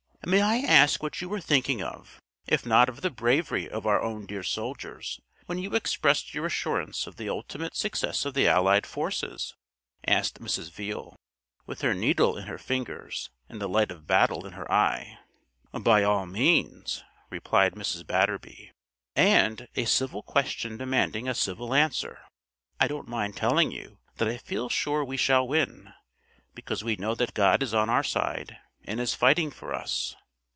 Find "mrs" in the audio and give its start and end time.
10.39-10.69, 17.73-18.05